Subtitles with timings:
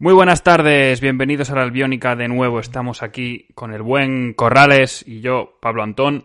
[0.00, 2.58] Muy buenas tardes, bienvenidos a la Albiónica de nuevo.
[2.58, 6.24] Estamos aquí con el buen Corrales y yo, Pablo Antón.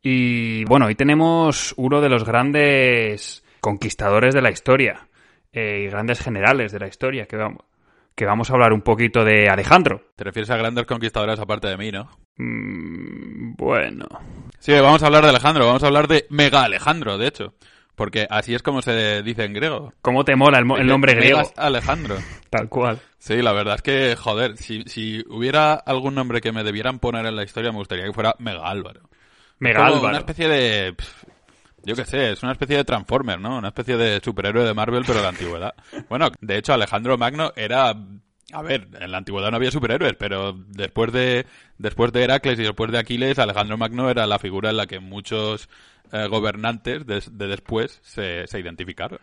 [0.00, 5.08] Y bueno, hoy tenemos uno de los grandes conquistadores de la historia
[5.52, 7.64] eh, y grandes generales de la historia, que vamos,
[8.14, 10.12] que vamos a hablar un poquito de Alejandro.
[10.14, 12.08] Te refieres a grandes conquistadores aparte de mí, ¿no?
[12.36, 14.06] Mm, bueno.
[14.60, 17.54] Sí, vamos a hablar de Alejandro, vamos a hablar de Mega Alejandro, de hecho.
[17.98, 19.92] Porque así es como se dice en griego.
[20.02, 21.42] ¿Cómo te mola el, mo- el nombre griego?
[21.56, 22.16] Alejandro.
[22.50, 23.00] Tal cual.
[23.18, 27.26] Sí, la verdad es que, joder, si, si hubiera algún nombre que me debieran poner
[27.26, 29.00] en la historia, me gustaría que fuera Mega Álvaro.
[29.58, 30.08] Mega Como Álvaro.
[30.10, 30.94] Una especie de...
[31.82, 33.58] Yo qué sé, es una especie de Transformer, ¿no?
[33.58, 35.74] Una especie de superhéroe de Marvel, pero de la antigüedad.
[36.08, 37.94] Bueno, de hecho, Alejandro Magno era...
[38.52, 41.44] A ver, en la antigüedad no había superhéroes, pero después de,
[41.76, 45.00] después de Heracles y después de Aquiles, Alejandro Magno era la figura en la que
[45.00, 45.68] muchos
[46.12, 49.18] eh, gobernantes de, de después se, se identificaron.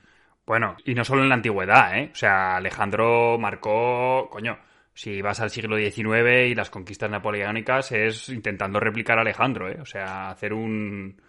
[0.46, 2.10] Bueno, y no solo en la antigüedad, ¿eh?
[2.12, 4.60] O sea, Alejandro marcó, coño,
[4.94, 9.78] si vas al siglo XIX y las conquistas napoleónicas es intentando replicar a Alejandro, ¿eh?
[9.82, 11.20] O sea, hacer un,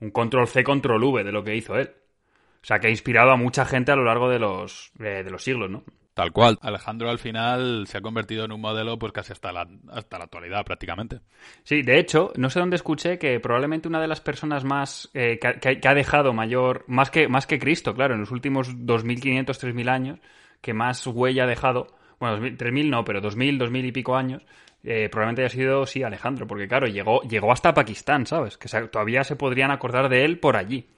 [0.00, 1.90] un control C, control V de lo que hizo él.
[2.62, 5.30] O sea, que ha inspirado a mucha gente a lo largo de los, eh, de
[5.30, 5.84] los siglos, ¿no?
[6.18, 6.58] Tal cual.
[6.62, 10.24] Alejandro al final se ha convertido en un modelo pues casi hasta la, hasta la
[10.24, 11.20] actualidad prácticamente.
[11.62, 15.38] Sí, de hecho, no sé dónde escuché que probablemente una de las personas más eh,
[15.38, 19.88] que, ha- dejado mayor, más que, más que Cristo, claro, en los últimos 2.500, 3.000
[19.88, 20.18] años,
[20.60, 21.86] que más huella ha dejado,
[22.18, 24.42] bueno, 2000, 3.000 no, pero 2.000, 2.000 y pico años,
[24.82, 28.58] eh, probablemente haya sido, sí, Alejandro, porque claro, llegó, llegó hasta Pakistán, ¿sabes?
[28.58, 30.88] Que se- todavía se podrían acordar de él por allí.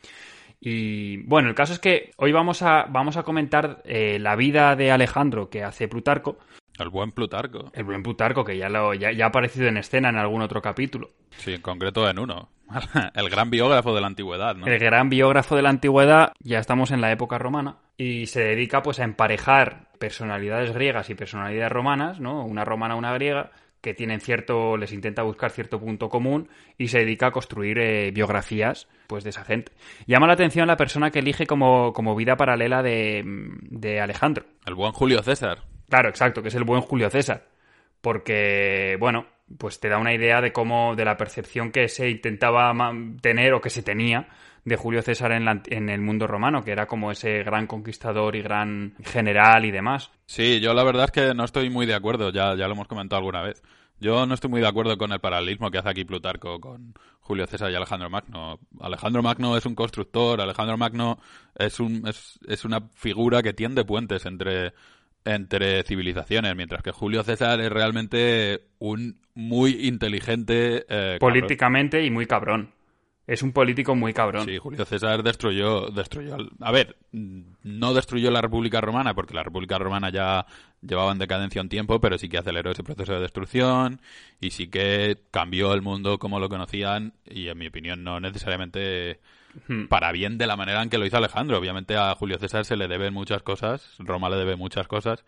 [0.61, 4.77] Y bueno, el caso es que hoy vamos a, vamos a comentar eh, la vida
[4.77, 6.39] de Alejandro que hace Plutarco,
[6.79, 7.71] El buen Plutarco.
[7.73, 10.61] el buen Plutarco, que ya, lo, ya, ya ha aparecido en escena en algún otro
[10.61, 11.11] capítulo.
[11.39, 12.51] Sí, en concreto en uno.
[13.15, 14.67] El gran biógrafo de la antigüedad, ¿no?
[14.67, 18.83] El gran biógrafo de la antigüedad, ya estamos en la época romana, y se dedica
[18.83, 22.45] pues a emparejar personalidades griegas y personalidades romanas, ¿no?
[22.45, 26.99] Una romana, una griega, que tienen cierto, les intenta buscar cierto punto común y se
[26.99, 29.73] dedica a construir eh, biografías pues de esa gente.
[30.07, 34.45] Llama la atención la persona que elige como, como vida paralela de, de Alejandro.
[34.67, 35.59] El buen Julio César.
[35.89, 37.49] Claro, exacto, que es el buen Julio César.
[38.01, 39.27] Porque, bueno,
[39.59, 42.73] pues te da una idea de cómo, de la percepción que se intentaba
[43.21, 44.29] tener o que se tenía
[44.65, 48.37] de Julio César en, la- en el mundo romano, que era como ese gran conquistador
[48.37, 50.11] y gran general y demás.
[50.27, 52.89] Sí, yo la verdad es que no estoy muy de acuerdo, ya, ya lo hemos
[52.89, 53.63] comentado alguna vez.
[54.03, 57.47] Yo no estoy muy de acuerdo con el paralelismo que hace aquí Plutarco con Julio
[57.47, 58.59] César y Alejandro Magno.
[58.81, 61.19] Alejandro Magno es un constructor, Alejandro Magno
[61.55, 64.73] es, un, es, es una figura que tiende puentes entre,
[65.25, 70.87] entre civilizaciones, mientras que Julio César es realmente un muy inteligente...
[70.89, 71.41] eh, cabrón.
[71.41, 72.71] Políticamente y muy cabrón.
[73.31, 74.45] Es un político muy cabrón.
[74.45, 76.37] Sí, Julio César destruyó, destruyó.
[76.61, 80.47] A ver, no destruyó la República Romana porque la República Romana ya
[80.83, 84.01] llevaba en decadencia un tiempo, pero sí que aceleró ese proceso de destrucción
[84.41, 89.21] y sí que cambió el mundo como lo conocían y en mi opinión no necesariamente
[89.67, 89.87] Hmm.
[89.89, 91.59] para bien de la manera en que lo hizo Alejandro.
[91.59, 95.25] Obviamente a Julio César se le deben muchas cosas, Roma le debe muchas cosas,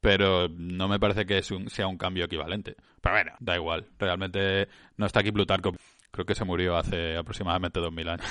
[0.00, 2.76] pero no me parece que es un- sea un cambio equivalente.
[3.00, 3.86] Pero bueno, da igual.
[3.98, 5.74] Realmente no está aquí Plutarco.
[6.16, 8.26] Creo que se murió hace aproximadamente 2000 años.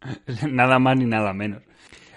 [0.50, 1.62] nada más ni nada menos.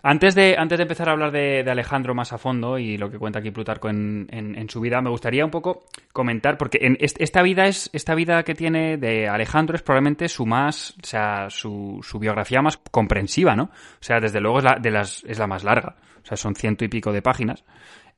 [0.06, 3.18] Antes de, antes de empezar a hablar de, Alejandro más a fondo y lo que
[3.18, 6.98] cuenta aquí Plutarco en, en- en su vida, me gustaría un poco comentar, porque en
[7.00, 11.06] est- esta vida es, esta vida que tiene de Alejandro es probablemente su más, o
[11.06, 13.64] sea, su, su biografía más comprensiva, ¿no?
[13.66, 13.70] O
[14.02, 15.96] sea, desde luego es la, de las, es la más larga.
[16.22, 17.64] O sea, son ciento y pico de páginas.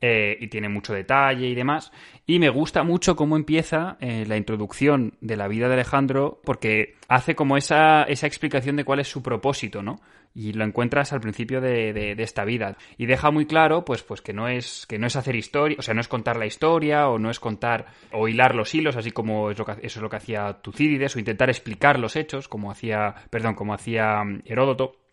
[0.01, 1.91] Eh, y tiene mucho detalle y demás.
[2.25, 6.95] Y me gusta mucho cómo empieza eh, la introducción de la vida de Alejandro, porque
[7.07, 9.99] hace como esa, esa explicación de cuál es su propósito, ¿no?
[10.37, 12.75] Y lo encuentras al principio de, de- esta vida.
[12.97, 15.81] Y deja muy claro, pues, pues que no es, que no es hacer historia, o
[15.81, 19.11] sea, no es contar la historia, o no es contar, o hilar los hilos, así
[19.11, 22.49] como es lo que, eso es lo que hacía Tucídides, o intentar explicar los hechos,
[22.49, 25.04] como hacía, perdón, como hacía mm, Heródoto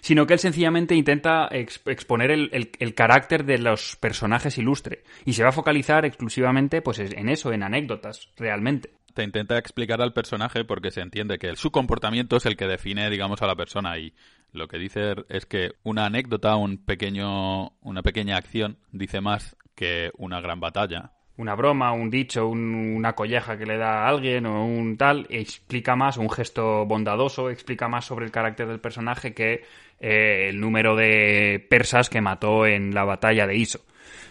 [0.00, 5.00] sino que él sencillamente intenta ex- exponer el, el- el carácter de los personajes ilustres
[5.24, 8.90] y se va a focalizar exclusivamente pues en eso, en anécdotas, realmente.
[9.14, 13.08] te intenta explicar al personaje porque se entiende que su comportamiento es el que define,
[13.10, 14.12] digamos, a la persona y
[14.52, 20.10] lo que dice es que una anécdota, un pequeño, una pequeña acción dice más que
[20.16, 21.12] una gran batalla.
[21.38, 25.94] Una broma, un dicho, una colleja que le da a alguien o un tal, explica
[25.94, 29.64] más, un gesto bondadoso, explica más sobre el carácter del personaje que
[30.00, 33.80] eh, el número de persas que mató en la batalla de Iso.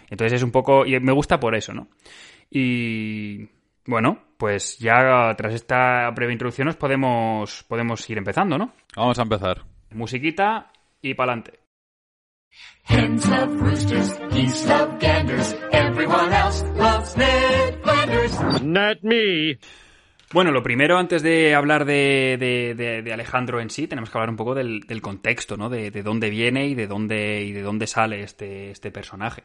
[0.10, 1.90] Entonces es un poco, y me gusta por eso, ¿no?
[2.50, 3.50] Y
[3.86, 8.74] bueno, pues ya tras esta breve introducción nos podemos, podemos ir empezando, ¿no?
[8.96, 9.62] Vamos a empezar.
[9.92, 10.72] Musiquita
[11.02, 11.65] y pa'lante.
[12.88, 18.62] Hens love roosters, geese love ganders, everyone else loves Ned Flanders.
[18.62, 19.58] Not me.
[20.34, 24.30] Bueno, lo primero, antes de hablar de, de, de, Alejandro en sí, tenemos que hablar
[24.30, 25.70] un poco del, del contexto, ¿no?
[25.70, 29.44] De, dónde viene y de dónde, y de dónde sale este, este personaje.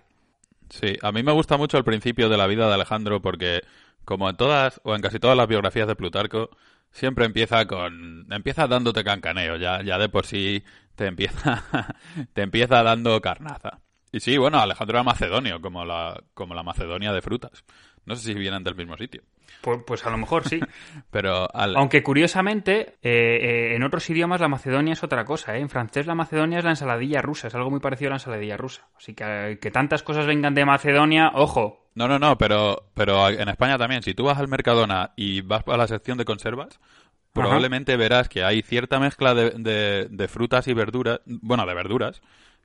[0.69, 3.61] Sí, a mí me gusta mucho el principio de la vida de Alejandro porque,
[4.05, 6.51] como en todas, o en casi todas las biografías de Plutarco,
[6.93, 10.65] siempre empieza con empieza dándote cancaneo ya ya de por sí
[11.00, 11.64] te empieza
[12.35, 13.81] te empieza dando carnaza
[14.12, 17.64] y sí bueno Alejandro era macedonio como la como la Macedonia de frutas
[18.05, 19.23] no sé si vienen del mismo sitio
[19.62, 20.61] pues, pues a lo mejor sí.
[21.11, 25.56] Pero Aunque curiosamente, eh, eh, en otros idiomas la Macedonia es otra cosa.
[25.56, 25.61] ¿eh?
[25.61, 28.56] En francés la Macedonia es la ensaladilla rusa, es algo muy parecido a la ensaladilla
[28.56, 28.88] rusa.
[28.97, 31.91] Así que que tantas cosas vengan de Macedonia, ojo.
[31.94, 34.02] No, no, no, pero, pero en España también.
[34.02, 36.81] Si tú vas al Mercadona y vas a la sección de conservas,
[37.32, 42.23] probablemente verás que hay cierta mezcla de, de, frutas y verduras, bueno, de verduras,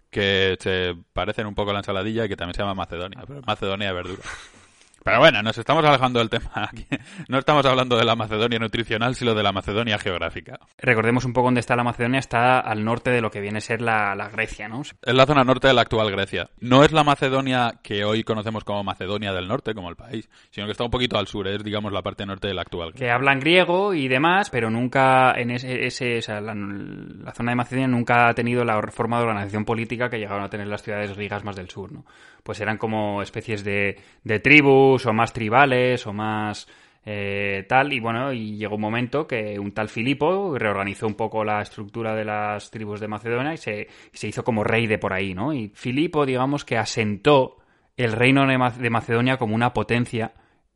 [0.10, 3.42] que se parecen un poco a la ensaladilla y que también se llama Macedonia, pero
[3.42, 4.26] Macedonia de verduras.
[5.06, 6.50] Pero bueno, nos estamos alejando del tema.
[6.56, 6.88] Aquí.
[7.30, 10.60] No estamos hablando de la Macedonia nutricional, sino de la Macedonia geográfica.
[10.80, 12.18] Recordemos un poco dónde está la Macedonia.
[12.18, 14.82] Está al norte de lo que viene a ser la, Grecia, ¿no?
[14.82, 16.50] Es la zona norte de la actual Grecia.
[16.60, 20.66] No es la Macedonia que hoy conocemos como Macedonia del Norte, como el país, sino
[20.66, 21.48] que está un poquito al sur.
[21.48, 23.06] Es, digamos, la parte norte de la actual Grecia.
[23.06, 28.30] Que hablan griego y demás, pero nunca en ese, ese la, zona de Macedonia nunca
[28.30, 31.56] ha tenido la forma de organización política que llegaron a tener las ciudades griegas más
[31.56, 32.06] del sur, ¿no?
[32.46, 36.68] Pues eran como especies de, de tribus o más tribales o más
[37.04, 37.92] eh, tal.
[37.92, 42.14] Y bueno, y llegó un momento que un tal Filipo reorganizó un poco la estructura
[42.14, 45.54] de las tribus de Macedonia y se, se hizo como rey de por ahí, ¿no?
[45.54, 47.58] Y Filipo, digamos que asentó
[47.98, 50.32] el reino de Macedonia como una potencia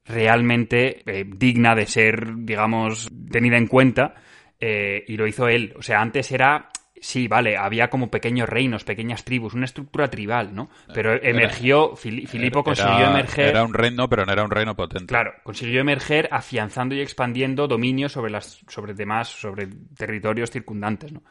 [0.06, 4.16] realmente eh, digna de ser, digamos, tenida en cuenta.
[4.60, 5.74] Eh, y lo hizo él.
[5.77, 6.69] O sea, antes era
[7.01, 10.69] Sí, vale, había como pequeños reinos, pequeñas tribus, una estructura tribal, ¿no?
[10.94, 13.50] Pero emergió, Filipo consiguió emerger...
[13.50, 15.07] Era un reino, pero no era un reino potente.
[15.07, 21.24] Claro, consiguió emerger afianzando y expandiendo dominio sobre las sobre demás, sobre territorios circundantes, ¿no?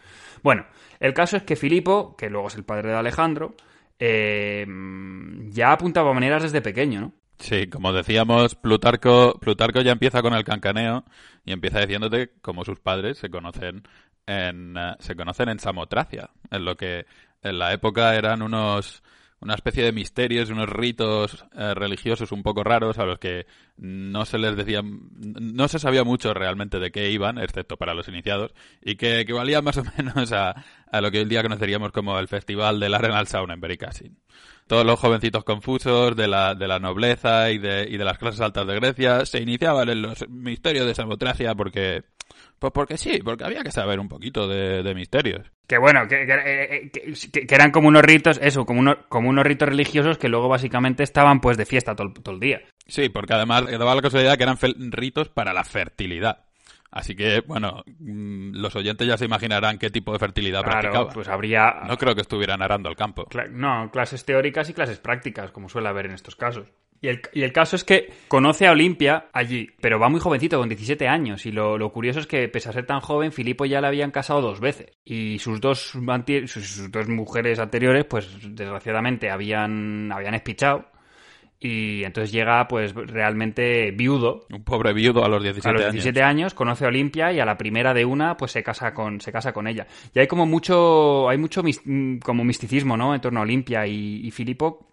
[0.42, 0.66] Bueno,
[1.00, 3.54] el caso es que Filipo, que luego es el padre de Alejandro,
[3.98, 4.66] eh,
[5.50, 7.12] ya apuntaba maneras desde pequeño, ¿no?
[7.38, 11.04] Sí, como decíamos, Plutarco, Plutarco ya empieza con el cancaneo
[11.44, 13.84] y empieza diciéndote cómo sus padres se conocen
[14.28, 17.06] en, eh, se conocen en Samotracia, en lo que
[17.42, 19.02] en la época eran unos
[19.40, 23.46] una especie de misterios, unos ritos eh, religiosos un poco raros a los que
[23.76, 28.08] no se les decía, no se sabía mucho realmente de qué iban, excepto para los
[28.08, 28.52] iniciados,
[28.82, 30.56] y que equivalían más o menos a,
[31.00, 34.18] lo que hoy día conoceríamos como el Festival del Arenal en Berikassin.
[34.66, 38.40] Todos los jovencitos confusos de la, de la nobleza y de, y de las clases
[38.40, 42.04] altas de Grecia se iniciaban en los misterios de Samotracia porque
[42.58, 45.50] pues porque sí, porque había que saber un poquito de, misterios.
[45.66, 49.44] Que bueno, que, eh, que, que, eran como unos ritos, eso, como, unos, como unos
[49.44, 52.62] ritos religiosos que luego básicamente estaban pues de fiesta todo, todo el día.
[52.86, 54.58] Sí, porque además daba la casualidad que eran
[54.90, 56.48] ritos para la fertilidad.
[56.90, 61.28] Así que, bueno, mm, los oyentes ya se imaginarán qué tipo de fertilidad claro, pues
[61.28, 61.82] habría...
[61.86, 63.28] No creo que estuvieran arando el campo.
[63.50, 66.72] No, clases teóricas y clases prácticas, como suele haber en estos casos.
[67.00, 70.58] Y el, y el, caso es que conoce a Olimpia allí, pero va muy jovencito,
[70.58, 71.46] con 17 años.
[71.46, 74.40] Y lo, curioso es que, pese a ser tan joven, Filipo ya le habían casado
[74.40, 74.98] dos veces.
[75.04, 75.92] Y sus dos,
[76.46, 80.86] sus, dos mujeres anteriores, pues desgraciadamente habían, habían espichado.
[81.60, 84.46] Y entonces llega, pues, realmente viudo.
[84.50, 85.82] Un pobre viudo a los 17 años.
[85.82, 86.54] A los 17 años.
[86.54, 89.52] conoce a Olimpia y a la primera de una, pues se casa con, se casa
[89.52, 89.86] con ella.
[90.14, 91.62] Y hay como mucho, hay mucho
[92.24, 93.14] como misticismo, ¿no?
[93.14, 94.87] En torno a Olimpia y, y Filipo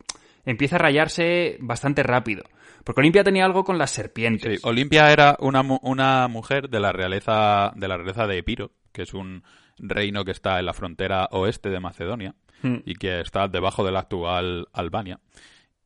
[0.45, 2.43] empieza a rayarse bastante rápido.
[2.83, 4.61] Porque Olimpia tenía algo con las serpientes.
[4.61, 9.01] Sí, Olimpia era una, una mujer de la realeza de la realeza de Epiro, que
[9.01, 9.43] es un
[9.77, 12.77] reino que está en la frontera oeste de Macedonia hmm.
[12.85, 15.19] y que está debajo de la actual Albania.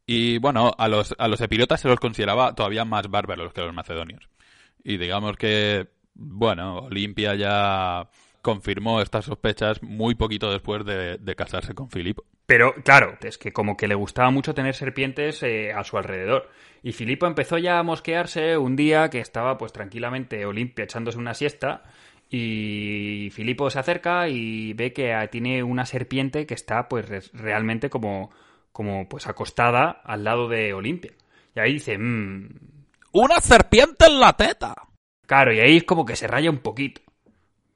[0.05, 3.73] Y bueno, a los, a los epirotas se los consideraba todavía más bárbaros que los
[3.73, 4.27] macedonios.
[4.83, 8.09] Y digamos que, bueno, Olimpia ya
[8.41, 12.23] confirmó estas sospechas muy poquito después de, de casarse con Filipo.
[12.45, 16.49] Pero claro, es que como que le gustaba mucho tener serpientes eh, a su alrededor.
[16.81, 21.33] Y Filipo empezó ya a mosquearse un día que estaba pues tranquilamente Olimpia echándose una
[21.33, 21.83] siesta
[22.43, 27.89] y Filipo se acerca y ve que tiene una serpiente que está pues re- realmente
[27.89, 28.31] como,
[28.71, 31.11] como pues acostada al lado de Olimpia.
[31.55, 32.49] Y ahí dice, "Mm,
[33.11, 34.75] ¡Una serpiente en la teta!
[35.25, 37.01] Claro, y ahí es como que se raya un poquito.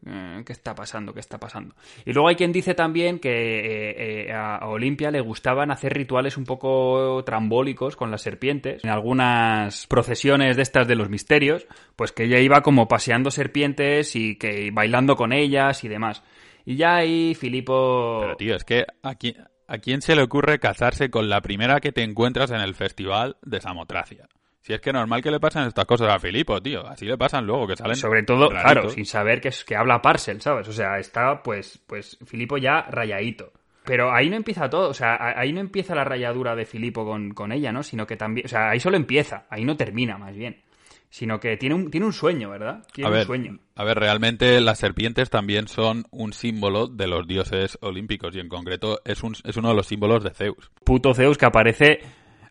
[0.05, 1.13] Eh, ¿Qué está pasando?
[1.13, 1.75] ¿Qué está pasando?
[2.05, 6.37] Y luego hay quien dice también que eh, eh, a Olimpia le gustaban hacer rituales
[6.37, 8.83] un poco trambólicos con las serpientes.
[8.83, 14.15] En algunas procesiones de estas de los misterios, pues que ella iba como paseando serpientes
[14.15, 16.23] y que bailando con ellas y demás.
[16.65, 18.19] Y ya ahí Filipo...
[18.21, 19.35] Pero tío, es que ¿a quién,
[19.67, 23.37] ¿a quién se le ocurre casarse con la primera que te encuentras en el festival
[23.41, 24.27] de Samotracia?
[24.65, 26.87] Si es que normal que le pasen estas cosas a Filipo, tío.
[26.87, 28.71] Así le pasan luego, que salen Sobre todo, raritos.
[28.71, 30.67] claro, sin saber que, es, que habla Parcel, ¿sabes?
[30.69, 33.51] O sea, está pues, pues Filipo ya rayadito.
[33.83, 37.31] Pero ahí no empieza todo, o sea, ahí no empieza la rayadura de Filipo con,
[37.33, 37.83] con ella, ¿no?
[37.83, 40.61] Sino que también, o sea, ahí solo empieza, ahí no termina, más bien.
[41.09, 42.87] Sino que tiene un, tiene un sueño, ¿verdad?
[42.93, 43.59] Tiene A un ver, sueño.
[43.75, 48.47] a ver, realmente las serpientes también son un símbolo de los dioses olímpicos y en
[48.47, 50.71] concreto es, un, es uno de los símbolos de Zeus.
[50.85, 51.99] Puto Zeus que aparece,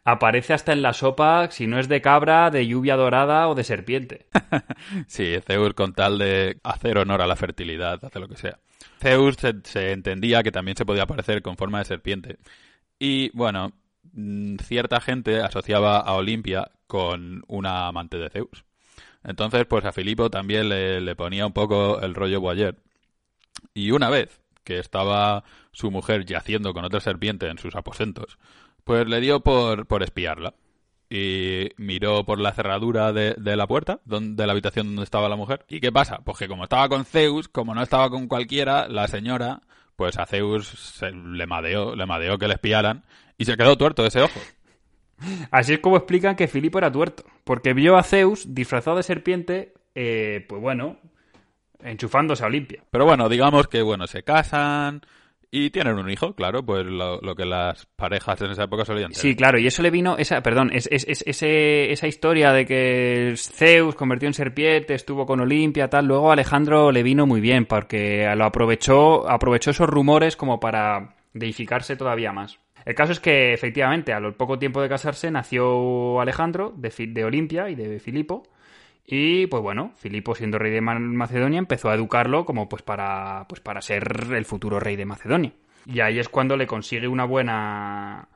[0.05, 3.65] aparece hasta en la sopa, si no es de cabra, de lluvia dorada o de
[3.65, 4.27] serpiente.
[5.07, 8.59] Sí, Zeus con tal de hacer honor a la fertilidad, hace lo que sea.
[9.01, 12.39] Zeus se, entendía que también se podía aparecer con forma de serpiente.
[12.99, 13.73] Y bueno,
[14.13, 18.65] mm, cierta gente asociaba a Olimpia con una amante de Zeus.
[19.25, 22.77] Entonces, pues a Filipo también le, le ponía un poco el rollo Boyer.
[23.75, 28.39] Y una vez que estaba su mujer yaciendo con otra serpiente en sus aposentos,
[28.85, 30.55] pues le dio por, por espiarla.
[31.15, 35.29] Y miró por la cerradura de, de la puerta don- de la habitación donde estaba
[35.29, 35.65] la mujer.
[35.69, 36.21] ¿Y qué pasa?
[36.25, 39.61] Pues que como estaba con Zeus, como no estaba con cualquiera, la señora,
[39.97, 43.05] pues a Zeus se, le madeó, le madeó que le espiaran
[43.37, 44.41] y se quedó tuerto ese ojo.
[45.51, 47.25] Así es como explican que Filipo era tuerto.
[47.45, 50.97] Porque vio a Zeus disfrazado de serpiente, eh, pues bueno,
[51.83, 52.83] enchufándose a Olimpia.
[52.91, 55.03] Pero bueno, digamos que bueno, se casan
[55.55, 59.11] y tienen un hijo, claro, pues lo, lo que las parejas en esa época solían
[59.13, 59.21] tener.
[59.21, 62.65] Sí, claro, y eso le vino, esa, perdón, es, es- es- ese- esa historia de
[62.65, 67.43] que Zeus convirtió en serpiente, estuvo con Olimpia, tal, luego a Alejandro le vino muy
[67.43, 72.59] bien, porque lo aprovechó, aprovechó esos rumores como para deificarse todavía más.
[72.85, 77.25] El caso es que, efectivamente, a lo poco tiempo de casarse, nació Alejandro de, de
[77.25, 78.43] Olimpia y de Filipo.
[79.05, 83.47] Y pues bueno, Filipo siendo rey de Ma- Macedonia empezó a educarlo como pues para
[83.49, 85.53] pues para ser el futuro rey de Macedonia.
[85.87, 88.29] Y ahí es cuando le consigue una buena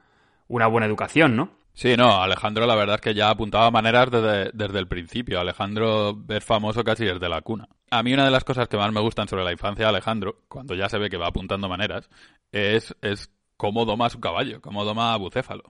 [0.49, 1.51] una buena educación, ¿no?
[1.73, 5.39] Sí, no, Alejandro la verdad es que ya apuntaba maneras desde, desde el principio.
[5.41, 7.69] Alejandro es famoso casi desde la cuna.
[7.91, 10.41] A mí una de las cosas que más me gustan sobre la infancia de Alejandro,
[10.49, 12.09] cuando ya se ve que va apuntando maneras,
[12.51, 15.65] es, es cómo doma su caballo, cómo doma a Bucéfalo.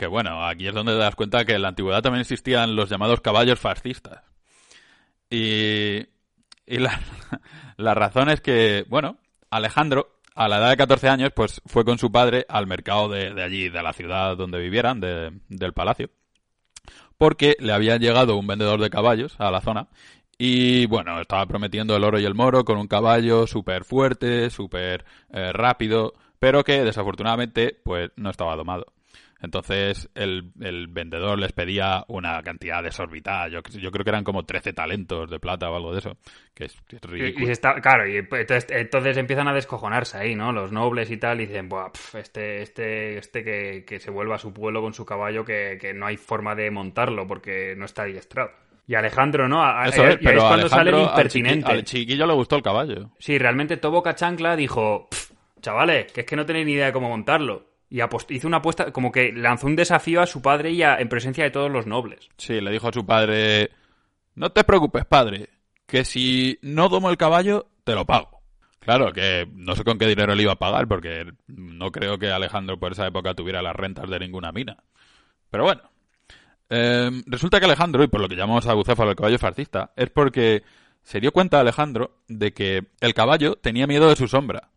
[0.00, 2.88] Que bueno, aquí es donde te das cuenta que en la antigüedad también existían los
[2.88, 4.22] llamados caballos fascistas.
[5.28, 5.98] Y,
[6.66, 6.98] y la,
[7.94, 9.18] razón es que, bueno,
[9.50, 13.34] Alejandro, a la edad de 14 años, pues fue con su padre al mercado de,
[13.34, 16.08] de allí, de la ciudad donde vivieran, de- del palacio,
[17.18, 19.88] porque le había llegado un vendedor de caballos a la zona
[20.38, 25.04] y, bueno, estaba prometiendo el oro y el moro con un caballo súper fuerte, súper
[25.30, 28.86] eh, rápido, pero que desafortunadamente, pues no estaba domado.
[29.42, 33.48] Entonces el, el vendedor les pedía una cantidad desorbitada.
[33.48, 36.16] Yo, yo creo que eran como 13 talentos de plata o algo de eso.
[36.54, 37.46] Que es, es Y, ridículo.
[37.46, 40.52] y está, claro, y pues, entonces, entonces empiezan a descojonarse ahí, ¿no?
[40.52, 44.34] Los nobles y tal, y dicen, Buah, pf, este, este, este que, que se vuelva
[44.34, 47.86] a su pueblo con su caballo, que, que no hay forma de montarlo porque no
[47.86, 48.50] está adiestrado.
[48.86, 49.62] Y Alejandro, ¿no?
[49.64, 51.72] A- Eso es, pero cuando sale el Alejandro, al, chiqui- impertinente.
[51.72, 53.10] al chiquillo le gustó el caballo.
[53.18, 55.32] Sí, realmente Toboca Chancla dijo, "Pf,
[55.62, 57.69] chavales, que es que no tenéis ni idea de cómo montarlo.
[57.90, 61.08] Y hizo una apuesta, como que lanzó un desafío a su padre y a- en
[61.08, 62.28] presencia de todos los nobles.
[62.36, 63.70] Sí, le dijo a su padre,
[64.36, 65.48] no te preocupes, padre,
[65.86, 68.40] que si no domo el caballo, te lo pago.
[68.78, 72.30] Claro, que no sé con qué dinero le iba a pagar, porque no creo que
[72.30, 74.76] Alejandro por esa época tuviera las rentas de ninguna mina.
[75.50, 75.82] Pero bueno,
[76.70, 80.08] eh, resulta que Alejandro, y por lo que llamamos a Bucéfalo el caballo fascista, es
[80.10, 80.62] porque
[81.02, 84.68] se dio cuenta Alejandro de que el caballo tenía miedo de su sombra.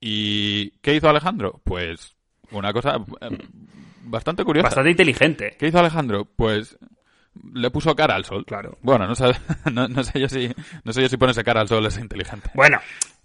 [0.00, 1.60] ¿Y qué hizo Alejandro?
[1.64, 2.16] Pues
[2.52, 3.38] una cosa eh,
[4.04, 4.68] bastante curiosa.
[4.68, 5.56] Bastante inteligente.
[5.58, 6.24] ¿Qué hizo Alejandro?
[6.24, 6.78] Pues
[7.54, 8.44] le puso cara al sol.
[8.46, 8.78] Claro.
[8.82, 9.32] Bueno, no sé,
[9.72, 10.50] no, no sé yo si
[10.84, 12.50] no sé yo si ponerse cara al sol es inteligente.
[12.54, 12.78] Bueno,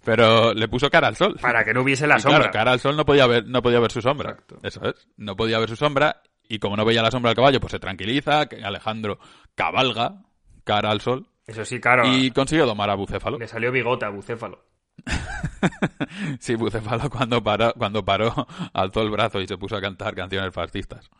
[0.04, 1.36] Pero le puso cara al sol.
[1.40, 2.50] para que no hubiese la Y claro, sombra.
[2.50, 4.30] cara al sol no podía ver, no podía ver su sombra.
[4.30, 4.58] Exacto.
[4.62, 5.08] Eso es.
[5.16, 6.22] No podía ver su sombra.
[6.48, 9.18] Y como no veía la sombra del caballo, pues se tranquiliza, Alejandro
[9.54, 10.22] cabalga
[10.64, 11.26] cara al sol.
[11.46, 12.04] Eso sí, claro.
[12.06, 13.38] Y consiguió domar a Bucéfalo.
[13.38, 14.64] Le salió bigota a Bucéfalo.
[16.40, 20.52] Sí, Bucéfalo cuando paró, cuando paró alzó el brazo y se puso a cantar canciones
[20.52, 21.10] fascistas.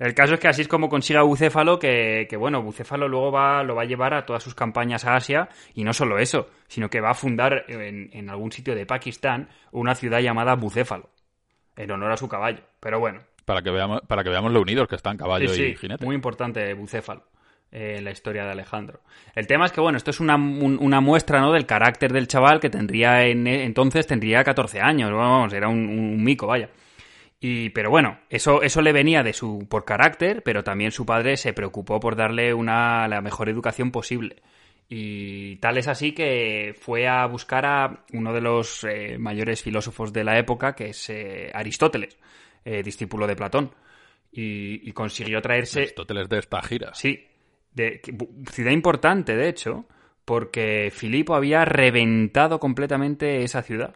[0.00, 3.30] El caso es que así es como consigue a Bucéfalo, que, que, bueno, Bucéfalo luego
[3.30, 6.48] va, lo va a llevar a todas sus campañas a Asia, y no solo eso,
[6.66, 11.10] sino que va a fundar en, en algún sitio de Pakistán una ciudad llamada Bucéfalo,
[11.76, 12.62] en honor a su caballo.
[12.80, 15.70] Pero bueno, Para que veamos, para que veamos lo unidos que están caballo sí, y
[15.72, 16.04] sí, jinete.
[16.04, 17.22] muy importante Bucéfalo,
[17.74, 19.00] eh, la historia de Alejandro.
[19.34, 22.28] El tema es que, bueno, esto es una, un- una muestra, ¿no?, del carácter del
[22.28, 26.70] chaval que tendría en, entonces, tendría 14 años, vamos, era un, un mico, vaya.
[27.40, 31.36] Y, pero bueno, eso, eso le venía de su, por carácter, pero también su padre
[31.36, 34.36] se preocupó por darle una, la mejor educación posible.
[34.88, 40.12] Y tal es así que fue a buscar a uno de los eh, mayores filósofos
[40.12, 42.16] de la época, que es eh, Aristóteles,
[42.64, 43.72] eh, discípulo de Platón.
[44.32, 46.94] Y, y consiguió traerse Aristóteles de esta gira.
[46.94, 47.26] Sí,
[47.74, 48.00] de,
[48.50, 49.84] ciudad importante, de hecho,
[50.24, 53.94] porque Filipo había reventado completamente esa ciudad.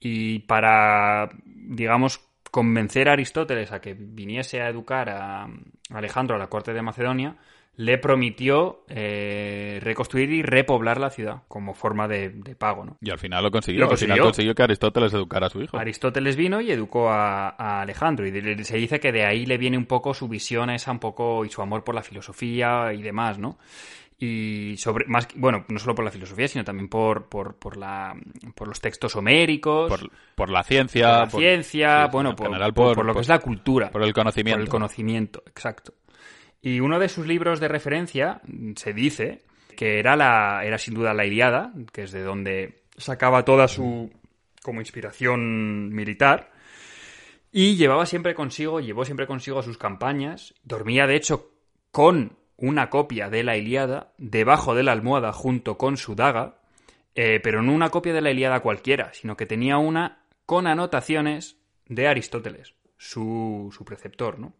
[0.00, 5.48] Y para, digamos, convencer a Aristóteles a que viniese a educar a
[5.90, 7.36] Alejandro a la corte de Macedonia,
[7.76, 12.98] le prometió eh, reconstruir y repoblar la ciudad como forma de, de pago, ¿no?
[13.00, 13.80] Y al final lo consiguió.
[13.80, 14.24] Lo Al final consiguió.
[14.24, 15.78] consiguió que Aristóteles educara a su hijo.
[15.78, 19.56] Aristóteles vino y educó a, a Alejandro y de- se dice que de ahí le
[19.56, 23.00] viene un poco su visión esa un poco y su amor por la filosofía y
[23.02, 23.58] demás, ¿no?
[24.22, 28.14] Y sobre más bueno, no solo por la filosofía, sino también por por, por la
[28.54, 31.06] por los textos homéricos, por, por la ciencia.
[31.08, 33.22] por la por- ciencia, sí, bueno, en por, general por- por- por lo que por-
[33.22, 34.58] es la cultura, por el conocimiento.
[34.58, 35.94] por el conocimiento, exacto.
[36.62, 39.42] Y uno de sus libros de referencia mm, se dice
[39.76, 44.10] que era la era sin duda la Iliada, que es de donde sacaba toda su
[44.62, 46.52] como inspiración militar.
[47.52, 50.54] Y llevaba siempre consigo, llevó siempre consigo sus campañas.
[50.62, 51.50] Dormía, de hecho,
[51.90, 56.60] con una copia de la Iliada debajo de la almohada junto con su daga,
[57.14, 61.56] eh, pero no una copia de la Iliada cualquiera, sino que tenía una con anotaciones
[61.86, 64.52] de Aristóteles, su, su preceptor, ¿no?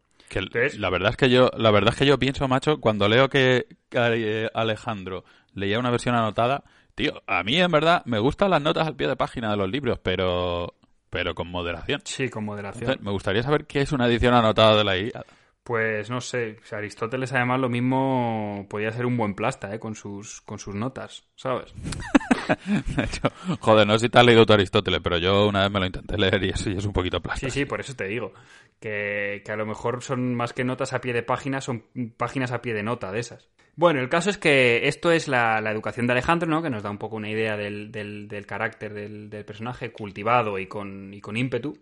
[0.78, 3.66] La verdad es que yo, la verdad es que yo pienso, macho, cuando leo que
[3.90, 5.24] eh, Alejandro
[5.54, 9.08] leía una versión anotada, tío, a mí en verdad me gustan las notas al pie
[9.08, 10.74] de página de los libros, pero
[11.10, 12.00] pero con moderación.
[12.04, 12.82] Sí, con moderación.
[12.82, 15.26] Entonces, me gustaría saber qué es una edición anotada de la Ilíada.
[15.62, 19.78] Pues no sé, o sea, Aristóteles además lo mismo podía ser un buen plasta, ¿eh?
[19.78, 21.74] Con sus, con sus notas, ¿sabes?
[22.96, 23.28] De hecho,
[23.60, 25.86] joder, no sé si te has leído tu Aristóteles, pero yo una vez me lo
[25.86, 27.46] intenté leer y eso y es un poquito plasta.
[27.46, 28.32] Sí, sí, por eso te digo.
[28.80, 31.84] Que, a lo mejor son más que notas a pie de página, son
[32.16, 33.48] páginas a pie de nota de esas.
[33.76, 36.62] Bueno, el caso es que esto es la, la educación de Alejandro, ¿no?
[36.62, 40.58] Que nos da un poco una idea del, del- del carácter del, del personaje, cultivado
[40.58, 41.78] y con, y con ímpetu.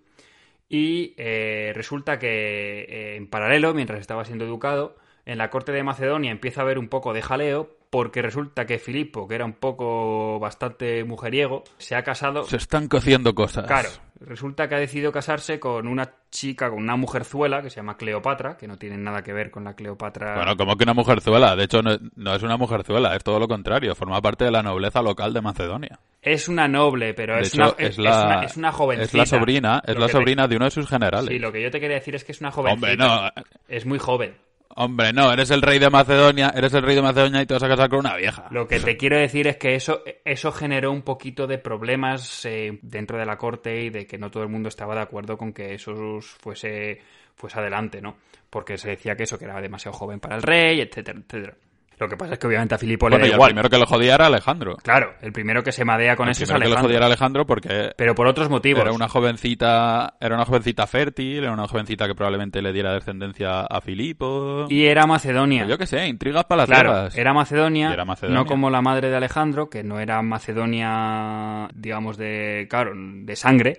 [0.68, 5.82] Y eh, resulta que eh, en paralelo, mientras estaba siendo educado, en la corte de
[5.82, 9.54] Macedonia empieza a haber un poco de jaleo, porque resulta que Filipo, que era un
[9.54, 12.44] poco bastante mujeriego, se ha casado.
[12.44, 13.66] Se están cociendo cosas.
[13.66, 13.88] Claro,
[14.20, 18.56] resulta que ha decidido casarse con una chica, con una mujerzuela que se llama Cleopatra,
[18.56, 20.34] que no tiene nada que ver con la Cleopatra.
[20.34, 21.56] Bueno, como que una mujerzuela.
[21.56, 23.94] De hecho, no, no es una mujerzuela, es todo lo contrario.
[23.94, 25.98] Forma parte de la nobleza local de Macedonia.
[26.20, 29.06] Es una noble, pero De es, hecho, una, es, es, la, una, es una jovencita.
[29.06, 31.28] Es la sobrina, es la te- sobrina de uno de sus generales.
[31.30, 32.74] Sí, lo que yo te quería decir es que es una jovencita.
[32.92, 33.30] Hombre, no.
[33.68, 34.34] Es muy joven.
[34.80, 37.64] Hombre, no, eres el rey de Macedonia, eres el rey de Macedonia y te vas
[37.64, 38.46] a casar con una vieja.
[38.52, 42.78] Lo que te quiero decir es que eso, eso generó un poquito de problemas eh,
[42.82, 45.52] dentro de la corte y de que no todo el mundo estaba de acuerdo con
[45.52, 47.00] que eso fuese,
[47.34, 48.18] fuese adelante, ¿no?
[48.48, 51.56] Porque se decía que eso que era demasiado joven para el rey, etcétera, etcétera.
[52.00, 53.48] Lo que pasa es que obviamente a Filipo Bueno, le y da el igual.
[53.50, 54.76] primero que lo jodía era Alejandro.
[54.82, 56.88] Claro, el primero que se madea con el eso es primero que lo Alejandro.
[56.88, 58.82] jodía era Alejandro porque Pero por otros motivos.
[58.82, 63.62] era una jovencita, era una jovencita fértil, era una jovencita que probablemente le diera descendencia
[63.62, 64.66] a Filipo.
[64.68, 65.66] Y era Macedonia.
[65.66, 67.18] Yo qué sé, intrigas para las Claro, ciegas.
[67.18, 68.38] era Macedonia, Y era Macedonia.
[68.38, 73.76] no como la madre de Alejandro, que no era Macedonia, digamos, de, claro, de sangre.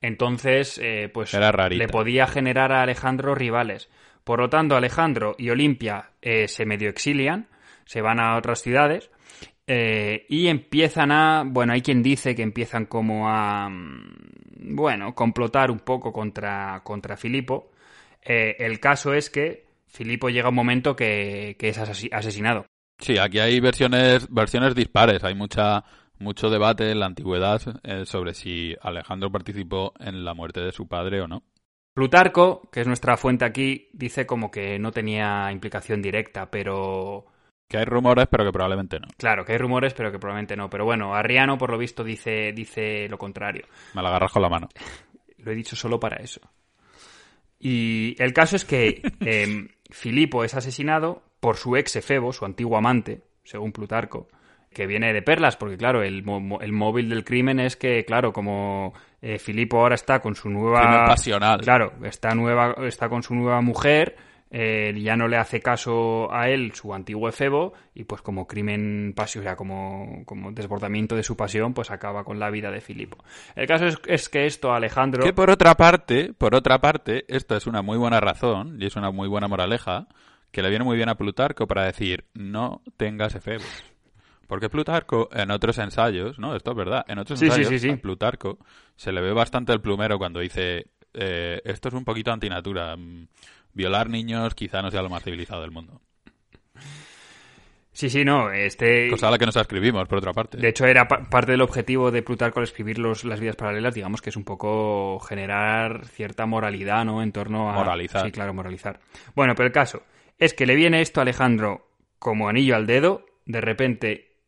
[0.00, 3.88] Entonces, eh, pues Era le podía generar a Alejandro rivales.
[4.22, 7.46] Por lo tanto, Alejandro y Olimpia eh, se medio exilian,
[7.86, 9.10] se van a otras ciudades
[9.66, 15.70] eh, y empiezan a, bueno, hay quien dice que empiezan como a, mm, bueno, complotar
[15.70, 17.70] un poco contra, contra Filipo.
[18.22, 22.66] Eh, el caso es que Filipo llega un momento que, que es asesi- asesinado.
[22.98, 25.24] Sí, aquí hay versiones, versiones dispares.
[25.24, 25.84] Hay mucha,
[26.18, 30.86] mucho debate en la antigüedad eh, sobre si Alejandro participó en la muerte de su
[30.86, 31.42] padre o no.
[31.94, 37.26] Plutarco, que es nuestra fuente aquí, dice como que no tenía implicación directa, pero
[37.74, 39.08] Que hay rumores, pero que probablemente no.
[39.16, 40.70] claro, que hay rumores, pero que probablemente no.
[40.70, 43.66] Pero bueno, Arriano, por lo visto, dice, dice lo contrario.
[43.94, 44.68] Me la agarras con la mano.
[45.38, 46.40] Lo he dicho solo para eso.
[47.58, 52.78] Y el caso es que em, Filipo es asesinado por su ex Efebo, su antiguo
[52.78, 54.28] amante, según Plutarco,
[54.72, 56.24] que viene de perlas, porque claro, el,
[56.60, 60.80] el móvil del crimen es que, claro, como eh, Filipo ahora está con su nueva...
[60.80, 61.60] Crimen pasional.
[61.60, 64.16] Claro, está, nueva, está con su nueva mujer,
[64.56, 69.12] eh, ya no le hace caso a él su antiguo efebo, y pues como crimen
[69.12, 72.80] pasional, o sea, como, como desbordamiento de su pasión, pues acaba con la vida de
[72.80, 73.18] Filipo.
[73.56, 75.24] El caso es, es que esto Alejandro...
[75.24, 78.94] Que por otra parte, por otra parte, esto es una muy buena razón y es
[78.94, 80.06] una muy buena moraleja
[80.52, 83.66] que le viene muy bien a Plutarco para decir no tengas efebos.
[84.46, 86.54] Porque Plutarco en otros ensayos, ¿no?
[86.54, 87.90] Esto es verdad, en otros sí, ensayos sí, sí.
[87.90, 88.58] a Plutarco
[88.94, 92.96] se le ve bastante el plumero cuando dice eh, esto es un poquito antinatura.
[93.74, 96.00] Violar niños quizá no sea lo más civilizado del mundo.
[97.92, 99.08] Sí, sí, no, este...
[99.08, 100.58] Cosa a la que nos escribimos, por otra parte.
[100.58, 103.94] De hecho, era pa- parte del objetivo de Plutarco al escribir los, las vidas paralelas,
[103.94, 107.22] digamos que es un poco generar cierta moralidad, ¿no?
[107.22, 107.74] En torno a...
[107.74, 108.26] Moralizar.
[108.26, 108.98] Sí, claro, moralizar.
[109.36, 110.02] Bueno, pero el caso
[110.38, 111.86] es que le viene esto a Alejandro
[112.18, 114.38] como anillo al dedo, de repente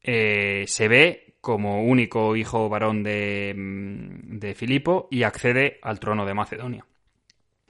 [0.00, 6.24] eh, se ve como único hijo varón de, mm, de Filipo y accede al trono
[6.24, 6.86] de Macedonia.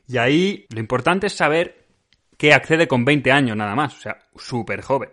[0.08, 1.86] Y ahí lo importante es saber
[2.36, 5.10] que accede con 20 años nada más, o sea, súper joven.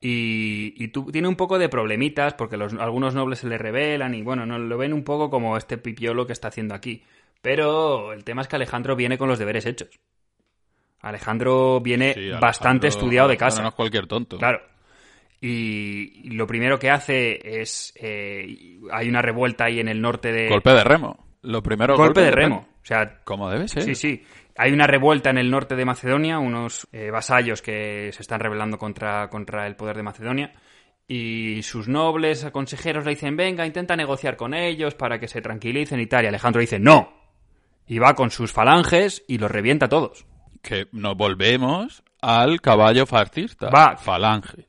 [0.00, 4.14] Y, y tú, tiene un poco de problemitas porque los, algunos nobles se le rebelan
[4.14, 7.02] y bueno, no, lo ven un poco como este pipiolo que está haciendo aquí.
[7.40, 9.88] Pero el tema es que Alejandro viene con los deberes hechos.
[11.00, 13.62] Alejandro viene Sí, Alejandro- bastante estudiado de casa.
[13.62, 14.38] No es cualquier tonto.
[14.38, 14.60] Claro.
[15.40, 17.92] Y, y lo primero que hace es.
[17.96, 20.48] eh, hay una revuelta ahí en el norte de.
[20.48, 21.26] Golpe de remo.
[21.42, 22.66] Lo primero, golpe de remo.
[22.86, 23.82] O sea, Como debe ser.
[23.82, 24.22] Sí, sí.
[24.56, 28.78] Hay una revuelta en el norte de Macedonia, unos eh, vasallos que se están rebelando
[28.78, 30.52] contra, contra el poder de Macedonia.
[31.08, 35.98] Y sus nobles consejeros le dicen, venga, intenta negociar con ellos para que se tranquilicen
[35.98, 36.26] y tal.
[36.26, 37.12] Y Alejandro dice, no.
[37.88, 40.24] Y va con sus falanges y los revienta a todos.
[40.62, 43.68] Que nos volvemos al caballo fascista.
[43.68, 43.96] Va.
[43.96, 44.64] Falanges.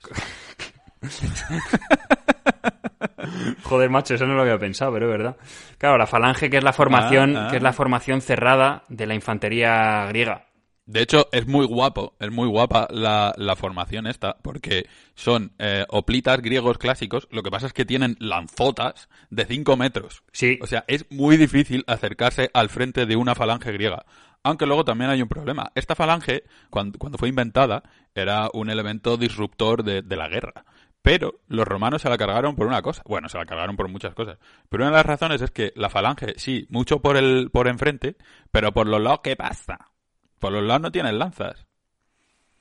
[3.63, 5.37] Joder, macho, eso no lo había pensado, pero es verdad.
[5.77, 7.51] Claro, la falange, que es la formación, Ah, ah.
[7.51, 10.45] que es la formación cerrada de la infantería griega.
[10.85, 15.85] De hecho, es muy guapo, es muy guapa la, la formación esta, porque son eh,
[15.89, 20.23] hoplitas griegos clásicos, lo que pasa es que tienen lanzotas de 5 metros.
[20.31, 20.57] Sí.
[20.61, 24.05] O sea, es muy difícil acercarse al frente de una falange griega.
[24.43, 25.73] Aunque luego también hay un problema.
[25.75, 27.83] Esta falange, cuando, cuando fue inventada,
[28.15, 30.63] era un elemento disruptor de, de la guerra.
[31.09, 33.01] Pero los romanos se la cargaron por una cosa.
[33.05, 34.37] Bueno, se la cargaron por muchas cosas.
[34.67, 38.17] Pero una de las razones es que la falange, sí, mucho por el por enfrente,
[38.51, 39.89] pero por los lados, ¿qué pasa?
[40.37, 41.65] Por los lados no tienen lanzas.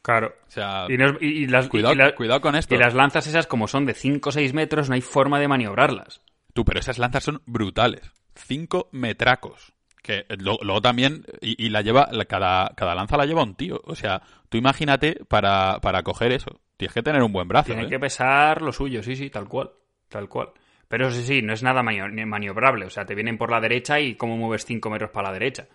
[0.00, 0.32] Claro.
[0.46, 2.72] O sea, Y, no- y- y las, cuidado, y la- cuidado con esto.
[2.74, 5.48] y las lanzas esas, como son de 5 o 6 metros, no hay forma de
[5.48, 6.20] maniobrarlas.
[6.54, 8.12] Tú, pero esas lanzas son brutales.
[8.36, 9.72] Cinco metracos.
[10.04, 13.82] Que eh, luego también, y, la lleva, cada, cada lanza la lleva un tío.
[13.84, 16.60] O sea, tú imagínate para, para coger eso.
[16.76, 17.66] Tienes que tener un buen brazo.
[17.66, 17.88] Tiene ¿eh?
[17.88, 19.70] que pesar lo suyo, sí, sí, tal cual.
[20.08, 20.50] Tal cual.
[20.88, 22.84] Pero sí, sí, no es nada manio- maniobrable.
[22.86, 25.66] O sea, te vienen por la derecha y cómo mueves 5 metros para la derecha.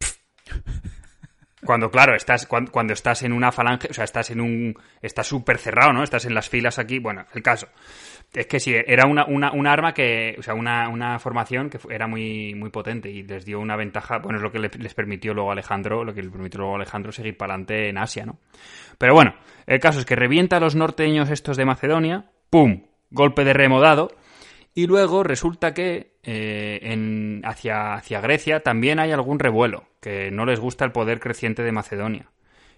[1.64, 4.74] Cuando, claro, estás, cuando, cuando estás en una falange, o sea, estás en un.
[5.00, 6.02] Estás súper cerrado, ¿no?
[6.02, 6.98] Estás en las filas aquí.
[6.98, 7.68] Bueno, el caso.
[8.34, 10.34] Es que sí, era una, una, una arma que.
[10.38, 14.18] O sea, una, una formación que era muy, muy potente y les dio una ventaja.
[14.18, 17.12] Bueno, es lo que le- les permitió luego Alejandro, lo que le permitió luego Alejandro
[17.12, 18.38] seguir para adelante en Asia, ¿no?
[18.98, 19.34] Pero bueno,
[19.66, 22.82] el caso es que revienta a los norteños estos de Macedonia, ¡pum!
[23.10, 24.10] Golpe de remo dado.
[24.76, 30.44] Y luego resulta que eh, en, hacia, hacia Grecia también hay algún revuelo, que no
[30.44, 32.28] les gusta el poder creciente de Macedonia.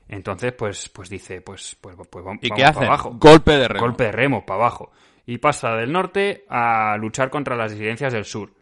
[0.08, 2.84] Entonces, pues, pues dice, pues, pues, pues vamos, ¿Y qué para hacen?
[2.84, 3.16] abajo.
[3.18, 3.80] Golpe de remo.
[3.86, 4.92] Golpe de remo, para abajo.
[5.26, 8.52] Y pasa del norte a luchar contra las disidencias del sur.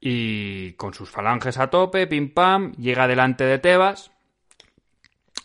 [0.00, 4.10] Y con sus falanges a tope, pim pam, llega delante de Tebas.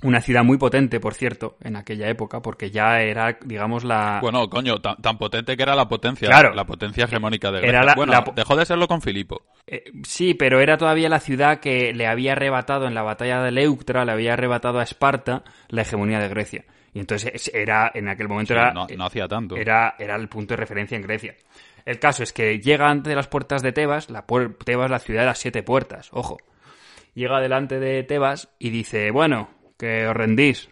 [0.04, 4.20] Una ciudad muy potente, por cierto, en aquella época, porque ya era, digamos, la...
[4.22, 6.54] Bueno, coño, tan, tan potente que era la potencia, Claro.
[6.54, 7.84] la potencia hegemónica de Era Grecia.
[7.86, 9.41] la- bueno, la dejó de serlo con Filipo.
[9.65, 13.52] Eh, sí, pero era todavía la ciudad que le había arrebatado en la batalla de
[13.52, 16.65] Leuctra, le había arrebatado a Esparta la hegemonía de Grecia.
[16.95, 19.55] Y entonces es- era, en aquel momento Sí, era, no, no hacía tanto.
[19.58, 21.36] era, era el punto de referencia en Grecia.
[21.86, 24.25] El caso es que llega ante las puertas de Tebas, la
[24.65, 26.38] Tebas, la ciudad de las siete puertas, ojo.
[27.13, 30.69] Llega delante de Tebas y dice, bueno, que os rendís,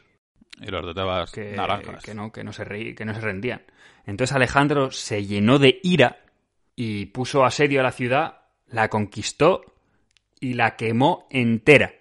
[0.62, 2.04] Y los de Tebas, que, naranjas.
[2.04, 3.62] que no, que no se reí- que no se rendían.
[4.06, 6.20] Entonces Alejandro se llenó de ira
[6.76, 9.62] y puso asedio a la ciudad, la conquistó
[10.40, 11.94] y la quemó entera.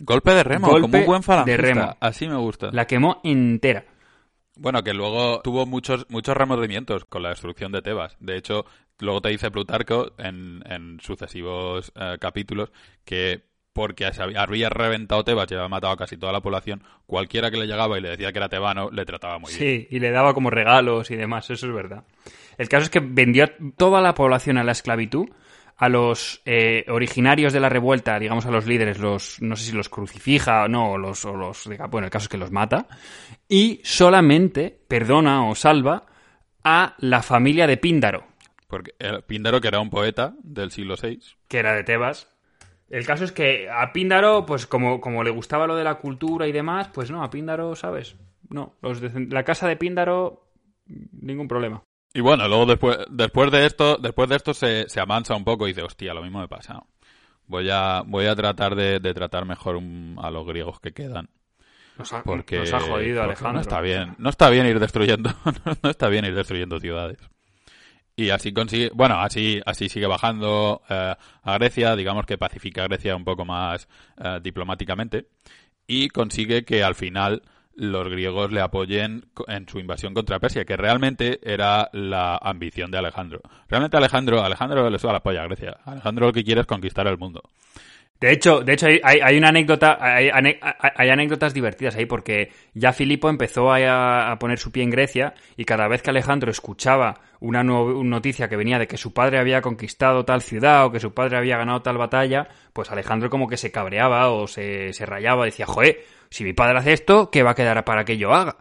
[0.00, 1.62] Golpe de remo, Golpe como un buen falangista.
[1.62, 1.96] de remo.
[2.00, 2.70] Así me gusta.
[2.72, 3.84] La quemó entera.
[4.56, 8.16] Bueno, que luego tuvo muchos muchos remordimientos con la destrucción de Tebas.
[8.20, 8.66] De hecho,
[9.00, 12.70] luego te dice Plutarco en, en sucesivos eh, capítulos
[13.04, 13.42] que
[13.74, 17.66] porque había, reventado Tebas y había matado a casi toda la población, cualquiera que le
[17.66, 19.58] llegaba y le decía que era tebano, le trataba muy bien.
[19.58, 22.04] Sí, y le daba como regalos y demás, eso es verdad.
[22.56, 25.26] El caso es que vendió toda la población a la esclavitud,
[25.76, 29.72] a los eh, originarios de la revuelta, digamos a los líderes, los no sé si
[29.72, 32.86] los crucifija o no, o los, o los bueno, el caso es que los mata,
[33.48, 36.06] y solamente perdona o salva
[36.62, 38.24] a la familia de Píndaro,
[38.68, 42.28] Porque el Píndaro, que era un poeta del siglo VI, que era de Tebas.
[42.88, 46.46] El caso es que a Píndaro, pues como, como le gustaba lo de la cultura
[46.46, 48.16] y demás, pues no, a Píndaro, ¿sabes?
[48.48, 50.46] No, los de la casa de Píndaro,
[50.86, 51.82] ningún problema.
[52.14, 55.66] Y bueno, luego después, después de esto, después de esto se, se amansa un poco
[55.66, 56.80] y dice, hostia, lo mismo me pasa.
[57.46, 61.28] Voy a, voy a tratar de, de tratar mejor un- a los griegos que quedan.
[61.98, 63.52] Nos ha, Porque, nos ha jodido Alejandro.
[63.54, 65.30] No está bien, no está bien ir destruyendo,
[65.82, 67.18] no está bien ir destruyendo ciudades.
[68.16, 72.86] Y así consigue, bueno, así, así sigue bajando eh, a Grecia, digamos que pacifica a
[72.86, 73.88] Grecia un poco más
[74.22, 75.26] eh, diplomáticamente
[75.88, 77.42] y consigue que al final
[77.76, 82.98] los griegos le apoyen en su invasión contra Persia, que realmente era la ambición de
[82.98, 83.40] Alejandro.
[83.68, 85.78] Realmente Alejandro, Alejandro le suda la polla a Grecia.
[85.84, 87.42] Alejandro lo que quiere es conquistar el mundo.
[88.24, 92.94] De hecho, de hecho hay, hay- una anécdota, hay, hay- anécdotas divertidas ahí, porque ya
[92.94, 97.62] Filipo empezó a, poner su pie en Grecia y cada vez que Alejandro escuchaba una,
[97.62, 101.12] no- noticia que venía de que su padre había conquistado tal ciudad o que su
[101.12, 105.44] padre había ganado tal batalla, pues Alejandro como que se cabreaba o se, se rayaba,
[105.44, 105.98] decía, joder,
[106.30, 108.56] si mi padre hace esto, ¿qué va a quedar para que yo haga?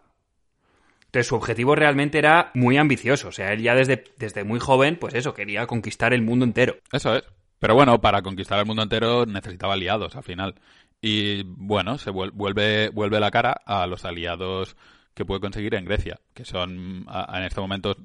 [1.05, 4.97] Entonces su objetivo realmente era muy ambicioso, o sea, él ya desde, desde muy joven,
[4.99, 6.75] pues eso, quería conquistar el mundo entero.
[6.91, 7.23] Eso es.
[7.63, 10.55] Pero bueno, para conquistar el mundo entero necesitaba aliados al final.
[11.01, 14.75] Y bueno, se vuel- vuelve, vuelve la cara a los aliados
[15.13, 17.95] que puede conseguir en Grecia, que son a- en este momento,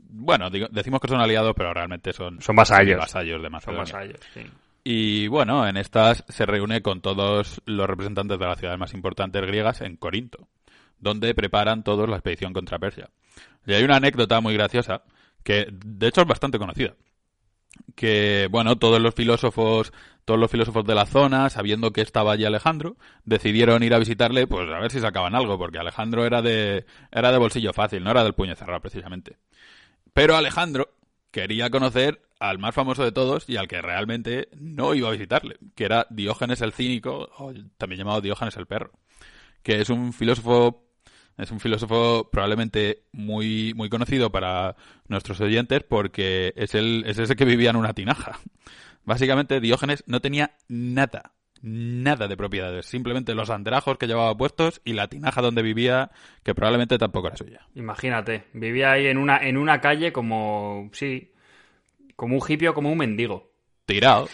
[0.00, 2.98] bueno, digo- decimos que son aliados, pero realmente son, Son vasallos.
[2.98, 3.80] vasallos de Son Macedonia.
[3.82, 4.40] vasallos, sí.
[4.82, 9.40] Y bueno, en estas se reúne con todos los representantes de las ciudades más importantes
[9.46, 10.48] griegas en Corinto,
[10.98, 13.10] donde preparan todos la expedición contra Persia.
[13.64, 15.02] Y hay una anécdota muy graciosa,
[15.44, 16.94] que de hecho es bastante conocida,
[17.94, 19.92] que bueno, todos los filósofos,
[20.24, 24.46] todos los filósofos de la zona, sabiendo que estaba allí Alejandro, decidieron ir a visitarle,
[24.46, 28.10] pues a ver si sacaban algo, porque Alejandro era de, era de bolsillo fácil, no
[28.10, 29.36] era del puño cerrado precisamente.
[30.12, 30.94] Pero Alejandro
[31.30, 35.56] quería conocer al más famoso de todos y al que realmente no iba a visitarle,
[35.74, 38.92] que era Diógenes el cínico, o también llamado Diógenes el perro,
[39.62, 40.84] que es un filósofo
[41.38, 44.76] es un filósofo probablemente muy muy conocido para
[45.08, 48.38] nuestros oyentes porque es el es ese que vivía en una tinaja.
[49.04, 54.94] Básicamente Diógenes no tenía nada, nada de propiedades, simplemente los andrajos que llevaba puestos y
[54.94, 56.10] la tinaja donde vivía,
[56.42, 57.66] que probablemente tampoco era suya.
[57.74, 61.32] Imagínate, vivía ahí en una, en una calle como, sí,
[62.16, 63.50] como un hippie o como un mendigo.
[63.86, 64.28] Tirado,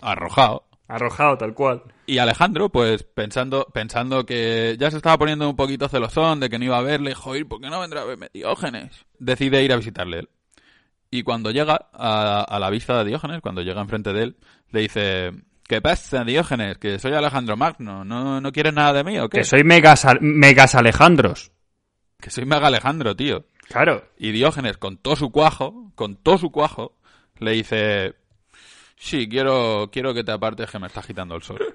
[0.00, 0.64] arrojado.
[0.90, 1.84] Arrojado, tal cual.
[2.06, 6.58] Y Alejandro, pues pensando, pensando que ya se estaba poniendo un poquito celosón de que
[6.58, 9.06] no iba a verle, joder, ¿por qué no vendrá a verme Diógenes?
[9.20, 10.28] Decide ir a visitarle él.
[11.08, 14.36] Y cuando llega a, a la vista de Diógenes, cuando llega enfrente de él,
[14.70, 15.30] le dice,
[15.68, 16.78] ¿qué pasa, Diógenes?
[16.78, 19.38] Que soy Alejandro Magno, ¿no, no quieres nada de mí o qué?
[19.38, 21.52] Que soy megas, megas Alejandros.
[22.20, 23.46] Que soy mega Alejandro, tío.
[23.68, 24.04] Claro.
[24.18, 26.96] Y Diógenes, con todo su cuajo, con todo su cuajo,
[27.38, 28.16] le dice,
[29.00, 31.58] sí, quiero, quiero que te apartes que me está agitando el sol.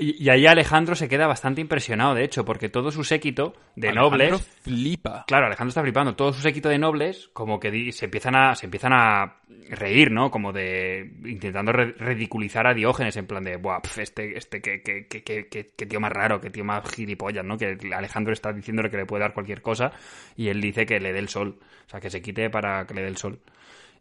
[0.00, 3.88] Y, y ahí Alejandro se queda bastante impresionado, de hecho, porque todo su séquito de
[3.88, 4.46] Alejandro nobles...
[4.62, 5.24] flipa.
[5.26, 6.14] Claro, Alejandro está flipando.
[6.14, 9.38] Todo su séquito de nobles, como que se empiezan a, se empiezan a
[9.70, 10.30] reír, ¿no?
[10.30, 14.80] Como de intentando re- ridiculizar a Diógenes, en plan de, buah, pf, este, este, qué,
[14.82, 17.58] qué, qué- qué tío más raro, qué tío más gilipollas, ¿no?
[17.58, 19.90] Que Alejandro está diciéndole que le puede dar cualquier cosa
[20.36, 21.58] y él dice que le dé el sol.
[21.88, 23.40] O sea, que se quite para que le dé el sol.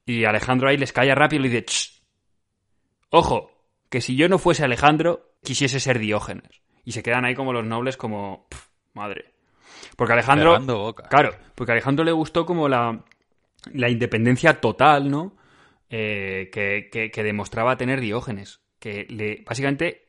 [0.08, 2.02] Y Alejandro ahí les calla rápido y le dice, "Ch,
[3.10, 3.52] ojo,
[3.90, 6.62] que si yo no fuese Alejandro, quisiese ser Diógenes.
[6.84, 9.34] Y se quedan ahí como los nobles como, "Pf, madre.
[9.96, 10.60] Porque Alejandro...
[10.62, 11.04] Boca.
[11.10, 13.04] Claro, porque a Alejandro le gustó como la,
[13.74, 15.36] la independencia total, ¿no?
[15.90, 18.62] Eh, que, que- que demostraba tener Diógenes.
[18.80, 20.06] Que le, básicamente,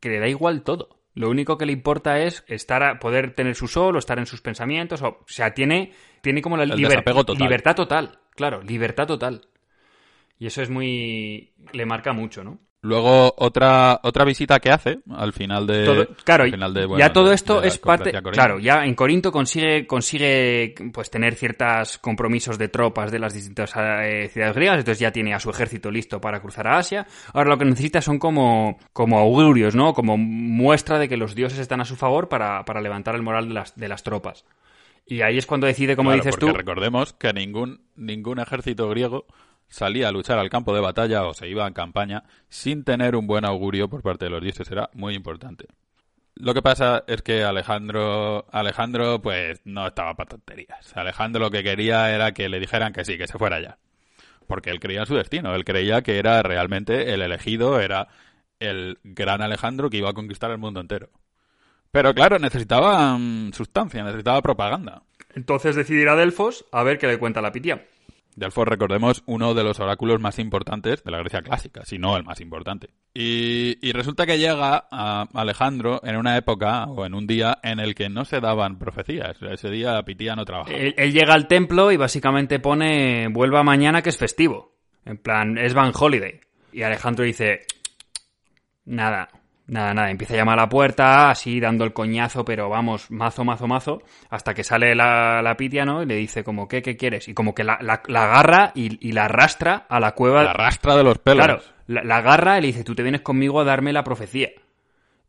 [0.00, 1.00] que le da igual todo.
[1.14, 4.26] Lo único que le importa es estar a, poder tener su sol o estar en
[4.26, 5.02] sus pensamientos.
[5.02, 6.76] O, o sea, tiene, tiene como la liber-
[7.26, 7.42] total.
[7.42, 8.18] libertad total.
[8.34, 9.42] Claro, libertad total.
[10.38, 11.52] Y eso es muy...
[11.72, 12.58] le marca mucho, ¿no?
[12.84, 15.84] Luego, otra, otra visita que hace al final de.
[15.84, 18.10] Todo- claro, al final de, bueno, ya todo esto de es parte.
[18.32, 23.72] Claro, ya en Corinto consigue, consigue pues tener ciertos compromisos de tropas de las distintas
[23.76, 27.06] eh, ciudades griegas, entonces ya tiene a su ejército listo para cruzar a Asia.
[27.32, 29.94] Ahora lo que necesita son como, como augurios, ¿no?
[29.94, 33.46] Como muestra de que los dioses están a su favor para, para levantar el moral
[33.46, 34.44] de las, de las tropas.
[35.12, 36.52] Y ahí es cuando decide, como Claro, dices porque tú.
[36.52, 39.26] recordemos que ningún, ningún ejército griego
[39.68, 43.26] salía a luchar al campo de batalla o se iba en campaña sin tener un
[43.26, 44.70] buen augurio por parte de los dioses.
[44.70, 45.66] Era muy importante.
[46.34, 50.96] Lo que pasa es que Alejandro, Alejandro, pues no estaba para tonterías.
[50.96, 53.78] Alejandro lo que quería era que le dijeran que sí, que se fuera ya.
[54.46, 55.54] Porque él creía en su destino.
[55.54, 58.08] Él creía que era realmente el elegido, era
[58.60, 61.10] el gran Alejandro que iba a conquistar el mundo entero.
[61.92, 65.02] Pero claro, necesitaba mm, sustancia, necesitaba propaganda.
[65.34, 67.86] Entonces decide ir a Delfos a ver qué le cuenta la Pitia.
[68.34, 72.24] Delfos, recordemos, uno de los oráculos más importantes de la Grecia clásica, si no el
[72.24, 72.88] más importante.
[73.12, 77.78] Y, y resulta que llega a Alejandro en una época o en un día en
[77.78, 79.36] el que no se daban profecías.
[79.42, 80.74] Ese día la Pitía no trabajaba.
[80.74, 84.72] Él, él llega al templo y básicamente pone vuelva mañana que es festivo.
[85.04, 86.40] En plan, es Van Holiday.
[86.72, 87.66] Y Alejandro dice,
[88.86, 89.28] nada,
[89.72, 90.10] nada, nada.
[90.10, 94.02] Empieza a llamar a la puerta, así dando el coñazo, pero vamos, mazo, mazo, mazo,
[94.30, 96.02] hasta que sale la, la pitia, ¿no?
[96.02, 97.28] Y le dice como, ¿qué, qué quieres?
[97.28, 100.44] Y como que la, la- la agarra y, y la arrastra a la cueva.
[100.44, 101.44] La rastra de los pelos.
[101.44, 104.50] Claro, la, agarra y le dice, tú te vienes conmigo a darme la profecía.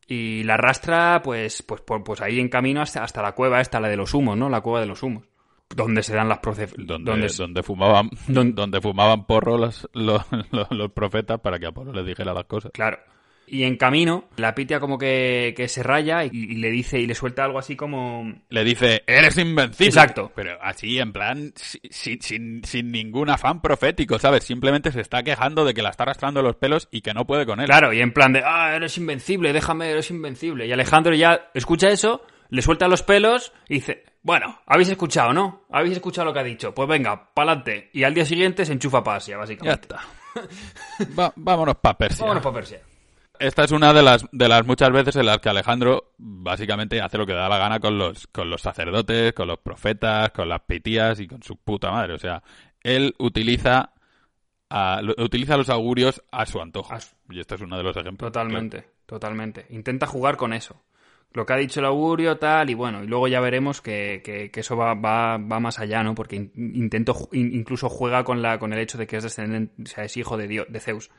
[0.07, 3.79] Y la arrastra, pues, pues, por- pues ahí en camino hasta, hasta la cueva esta,
[3.79, 4.49] la de los humos, ¿no?
[4.49, 5.23] La cueva de los humos.
[5.73, 6.75] Donde se dan las profecías.
[6.77, 11.93] donde, donde, fumaban Don- donde fumaban porro los, los, los- los profetas para que Apolo
[11.93, 12.71] les dijera las cosas.
[12.73, 12.99] Claro.
[13.45, 17.05] Y en camino, la pitia como que, que se raya y, y le dice y
[17.05, 18.33] le suelta algo así como...
[18.49, 19.87] Le dice, eres invencible.
[19.87, 20.31] Exacto.
[20.33, 24.43] Pero así, en plan, si- si- sin, sin ningún afán profético, ¿sabes?
[24.45, 27.45] Simplemente se está quejando de que la está arrastrando los pelos y que no puede
[27.45, 27.65] con él.
[27.67, 30.65] Claro, y en plan de, ah, eres invencible, déjame, eres invencible.
[30.65, 35.65] Y Alejandro ya escucha eso, le suelta los pelos y dice, bueno, habéis escuchado, ¿no?
[35.69, 36.73] Habéis escuchado lo que ha dicho.
[36.73, 37.89] Pues venga, pa'lante.
[37.93, 39.81] Y al día siguiente se enchufa para Asia, Ya básicamente.
[39.81, 39.99] está.
[41.19, 42.21] Va- vámonos para Persia.
[42.23, 42.79] Vámonos para Persia.
[43.43, 47.17] Esta es una de las, de las muchas veces en las que Alejandro básicamente hace
[47.17, 50.61] lo que da la gana con los, con los sacerdotes, con los profetas, con las
[50.61, 52.13] pitías y con su puta madre.
[52.13, 52.41] O sea,
[52.81, 53.91] él utiliza,
[54.69, 56.93] a- utiliza los augurios a su antojo.
[57.29, 58.31] Y este es uno de los ejemplos.
[58.31, 59.65] Totalmente, totalmente.
[59.71, 60.81] Intenta jugar con eso.
[61.33, 64.51] Lo que ha dicho el augurio, tal, y bueno, y luego ya veremos que, que-
[64.51, 66.15] que eso va, va, va más allá, ¿no?
[66.15, 69.83] Porque in- intento, in- incluso juega con, la, con el hecho de que es descendente,
[69.83, 71.09] o sea, es hijo de, Dios, de Zeus.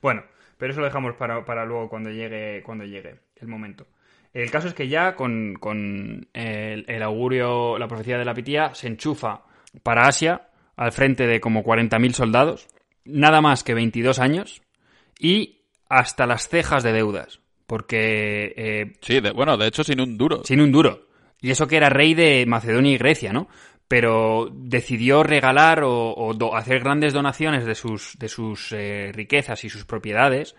[0.00, 0.22] Bueno,
[0.62, 3.84] pero eso lo dejamos para, para luego cuando llegue, cuando llegue el momento.
[4.32, 8.72] El caso es que ya con, con el, el augurio, la profecía de la pitía,
[8.72, 9.42] se enchufa
[9.82, 12.68] para Asia, al frente de como 40.000 soldados,
[13.04, 14.62] nada más que 22 años,
[15.18, 20.16] y hasta las cejas de deudas, porque eh, Sí, de- bueno, de hecho sin un
[20.16, 20.44] duro.
[20.44, 21.08] sin un duro.
[21.40, 23.48] Y eso que era rey de Macedonia y Grecia, ¿no?
[23.92, 29.64] Pero decidió regalar o, o do- hacer grandes donaciones de sus, de sus eh, riquezas
[29.64, 30.56] y sus propiedades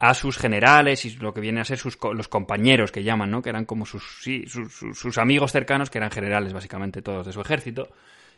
[0.00, 3.42] a sus generales y lo que vienen a ser sus, los compañeros que llaman, ¿no?
[3.42, 7.40] Que eran como sus, sí, sus, amigos cercanos, que eran generales, básicamente, todos de su
[7.40, 7.86] ejército.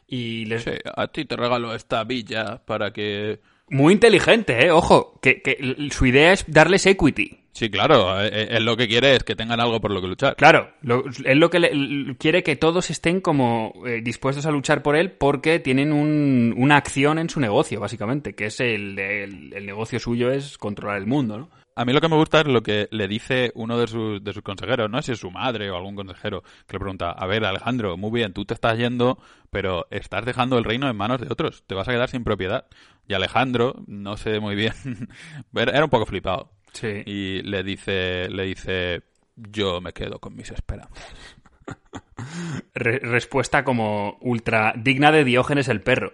[0.06, 3.40] Y les, Sí, a ti te regalo esta villa para que...
[3.70, 4.70] Muy inteligente, ¿eh?
[4.70, 7.40] Ojo, que, su idea es darles equity.
[7.56, 10.08] Sí, claro, eh, eh, él lo que quiere es que tengan algo por lo que
[10.08, 10.36] luchar.
[10.36, 14.82] Claro, lo- él lo que le- quiere que todos estén como eh, dispuestos a luchar
[14.82, 19.54] por él porque tienen un- una acción en su negocio, básicamente, que es el, el,
[19.54, 21.50] el negocio suyo es controlar el mundo, ¿no?
[21.76, 24.34] A mí lo que me gusta es lo que le dice uno de sus, de
[24.34, 27.26] sus consejeros, no sé si es su madre o algún consejero, que le pregunta, a
[27.26, 29.18] ver Alejandro, muy bien, tú te estás yendo,
[29.50, 32.66] pero estás dejando el reino en manos de otros, te vas a quedar sin propiedad.
[33.08, 34.72] Y Alejandro, no sé muy bien,
[35.54, 36.50] era un poco flipado.
[36.80, 37.02] Sí.
[37.06, 39.02] Y le dice, le dice,
[39.34, 41.04] yo me quedo con mis esperanzas.
[42.74, 46.12] Re- respuesta como ultra digna de Diógenes el perro.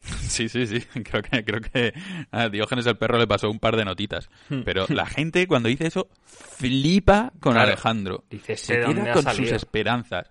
[0.00, 0.80] Sí, sí, sí.
[1.02, 1.94] Creo que, creo que
[2.30, 4.28] a Diógenes el perro le pasó un par de notitas.
[4.64, 7.68] Pero la gente cuando dice eso flipa con Claro.
[7.68, 8.24] Alejandro.
[8.30, 9.44] Dice, se queda con salido.
[9.46, 10.30] sus esperanzas.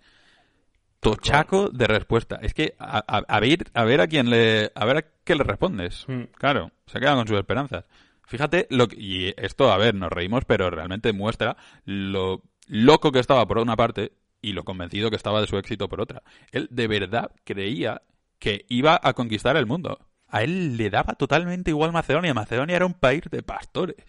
[1.00, 2.40] Tochaco de respuesta.
[2.42, 5.36] Es que a, a- a ver a ver a quién le a ver a qué
[5.36, 6.06] le respondes.
[6.08, 6.24] Mm.
[6.38, 7.86] Claro, se queda con sus esperanzas.
[8.34, 13.20] Fíjate lo que, y esto a ver, nos reímos, pero realmente muestra lo loco que
[13.20, 16.24] estaba por una parte y lo convencido que estaba de su éxito por otra.
[16.52, 18.02] Él de verdad creía
[18.40, 20.00] que iba a conquistar el mundo.
[20.30, 22.34] A él le daba totalmente igual Macedonia.
[22.34, 24.04] Macedonia era un país de pastores.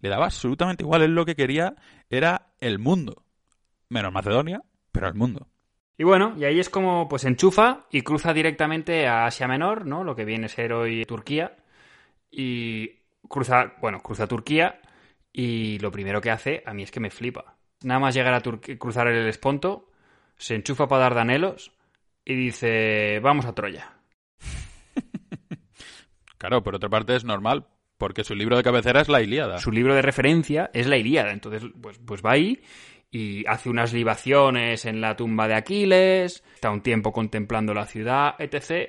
[0.00, 1.00] Le daba absolutamente igual.
[1.00, 1.74] Él lo que quería
[2.10, 3.24] era el mundo.
[3.88, 4.60] Menos Macedonia,
[4.92, 5.48] pero el mundo.
[5.96, 10.04] Y bueno, y ahí es como pues enchufa y cruza directamente a Asia Menor, ¿no?
[10.04, 11.56] Lo que viene a ser hoy Turquía.
[12.30, 12.99] Y
[13.30, 14.80] cruza, bueno, cruza Turquía
[15.32, 17.56] y lo primero que hace a mí es que me flipa.
[17.82, 19.88] Nada más llegar a Turquía, cruzar el Esponto,
[20.36, 21.72] se enchufa para Dardanelos
[22.24, 23.94] y dice, vamos a Troya.
[26.38, 27.66] Claro, por otra parte es normal,
[27.98, 29.58] porque su libro de cabecera es la Ilíada.
[29.58, 32.62] Su libro de referencia es la Ilíada, entonces pues, pues va ahí
[33.10, 38.36] y hace unas libaciones en la tumba de Aquiles, está un tiempo contemplando la ciudad,
[38.38, 38.88] etc.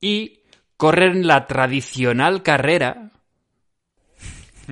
[0.00, 0.40] Y
[0.78, 3.10] corren la tradicional carrera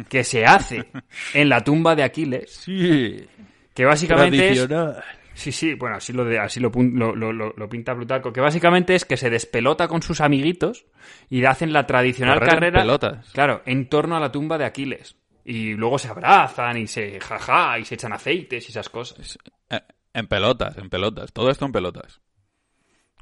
[0.09, 0.87] que se hace
[1.35, 3.27] en la tumba de Aquiles, Sí.
[3.75, 4.67] que básicamente es...
[4.67, 5.05] Tradicional.
[5.35, 8.41] Sí, sí, bueno, así lo, de, así lo, lo, lo- lo- lo pinta Plutarco, que
[8.41, 10.87] básicamente es que se despelota con sus amiguitos
[11.31, 13.31] y hacen la tradicional Correr en carrera, pelotas.
[13.33, 15.17] claro, en torno a la tumba de Aquiles.
[15.45, 19.39] Y luego se abrazan y se jaja y se echan aceites y esas cosas.
[19.71, 19.81] Eh,
[20.13, 21.33] En pelotas, en pelotas.
[21.33, 22.21] Todo esto en pelotas.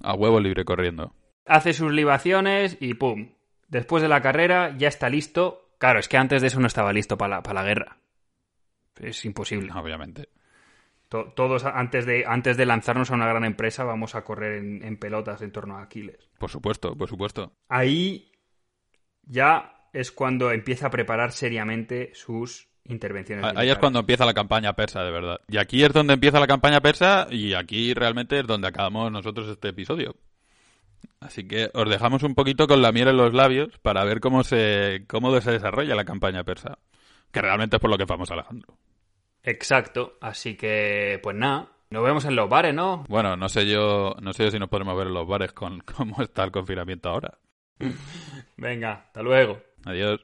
[0.02, 1.14] A huevo libre corriendo.
[1.44, 3.28] Hace sus libaciones y pum.
[3.68, 5.65] Después de la carrera ya está listo.
[5.78, 7.98] Claro, es que antes de eso no estaba listo para la, para la guerra.
[8.98, 9.70] Es imposible.
[9.74, 10.28] Obviamente.
[11.08, 14.82] To- Todos antes de, antes de lanzarnos a una gran empresa vamos a correr en,
[14.82, 16.30] en pelotas en torno a Aquiles.
[16.38, 17.52] Por supuesto, por supuesto.
[17.68, 18.32] Ahí
[19.22, 23.44] ya es cuando empieza a preparar seriamente sus intervenciones.
[23.56, 25.40] Ahí es cuando empieza la campaña persa, de verdad.
[25.48, 29.48] Y aquí es donde empieza la campaña persa y aquí realmente es donde acabamos nosotros
[29.48, 30.16] este episodio.
[31.20, 34.44] Así que os dejamos un poquito con la miel en los labios para ver cómo
[34.44, 36.78] se, cómo se desarrolla la campaña persa.
[37.32, 38.76] Que realmente es por lo que vamos Alejandro.
[39.42, 40.18] Exacto.
[40.20, 41.68] Así que, pues nada.
[41.88, 43.04] Nos vemos en los bares, ¿no?
[43.08, 45.78] Bueno, no sé yo, no sé yo si nos podemos ver en los bares con
[45.96, 47.38] cómo está el confinamiento ahora.
[48.56, 49.60] Venga, hasta luego.
[49.84, 50.14] Adiós.